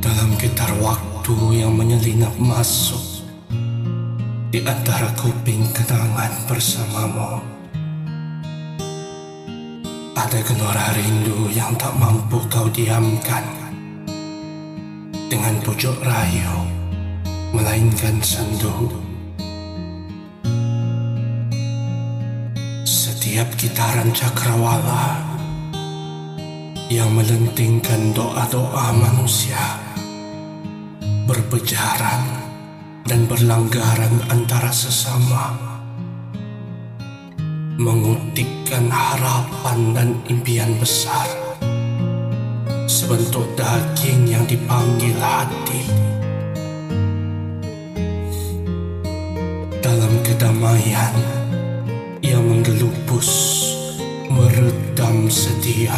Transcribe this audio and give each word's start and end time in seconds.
Dalam 0.00 0.30
gitar 0.40 0.72
waktu 0.80 1.36
yang 1.60 1.76
menyelinap 1.76 2.32
masuk 2.40 3.12
di 4.52 4.60
antara 4.64 5.08
kuping 5.16 5.64
kenangan 5.72 6.32
bersamamu. 6.44 7.40
Ada 10.12 10.40
gelora 10.44 10.92
rindu 10.96 11.48
yang 11.52 11.72
tak 11.80 11.96
mampu 11.96 12.36
kau 12.52 12.68
diamkan 12.68 13.44
dengan 15.32 15.56
pucuk 15.64 15.96
rayu, 16.04 16.68
melainkan 17.56 18.20
sendu. 18.20 18.92
Setiap 22.84 23.48
gitaran 23.56 24.12
cakrawala 24.12 25.31
yang 26.92 27.16
melentingkan 27.16 28.12
doa-doa 28.12 28.92
manusia 28.92 29.80
berbejaran 31.24 32.20
dan 33.08 33.24
berlanggaran 33.24 34.12
antara 34.28 34.68
sesama 34.68 35.56
mengutikkan 37.80 38.92
harapan 38.92 39.78
dan 39.96 40.08
impian 40.28 40.76
besar 40.76 41.24
sebentuk 42.84 43.48
daging 43.56 44.28
yang 44.28 44.44
dipanggil 44.44 45.16
hati. 45.16 45.88
Dalam 49.80 50.12
kedamaian 50.20 51.16
yang 52.20 52.44
menggelupus 52.44 53.64
meredam 54.28 55.32
sedia 55.32 55.96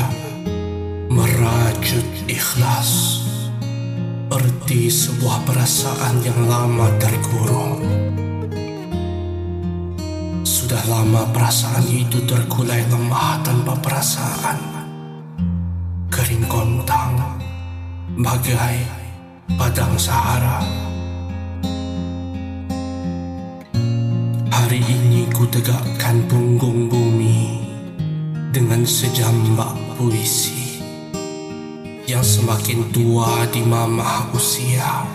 merajut 1.84 2.08
ikhlas. 2.32 3.20
Erti 4.32 4.88
sebuah 4.88 5.44
perasaan 5.44 6.24
yang 6.24 6.48
lama 6.48 6.88
terkurung 6.96 7.76
Sudah 10.40 10.80
lama 10.88 11.28
perasaan 11.28 11.84
itu 11.92 12.24
terkulai 12.24 12.88
lemah 12.88 13.44
tanpa 13.44 13.76
perasaan. 13.84 14.58
Kering 16.08 16.48
kontang 16.48 17.20
Bagai 18.16 18.80
padang 19.60 20.00
sahara. 20.00 20.64
Hari 24.48 24.80
ini 24.80 25.28
ku 25.36 25.44
tegakkan 25.52 26.24
punggung 26.32 26.88
bumi 26.88 27.60
Dengan 28.56 28.88
sejambak 28.88 29.76
puisi 30.00 30.63
yang 32.04 32.20
semakin 32.20 32.92
tua 32.92 33.48
di 33.48 33.64
mamah 33.64 34.28
usia. 34.36 35.08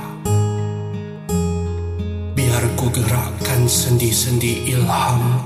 Biar 2.33 2.63
ku 2.73 2.89
gerakkan 2.89 3.69
sendi-sendi 3.69 4.73
ilham 4.73 5.45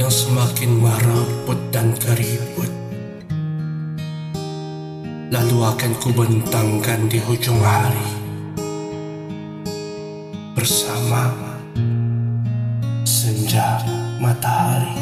yang 0.00 0.08
semakin 0.08 0.80
mereput 0.80 1.60
dan 1.68 1.92
keriput. 2.00 2.72
Lalu 5.30 5.58
akan 5.60 5.92
ku 6.00 6.08
bentangkan 6.16 7.06
di 7.12 7.20
hujung 7.20 7.60
hari 7.60 8.08
bersama 10.56 11.36
senja 13.04 13.84
matahari. 14.18 14.99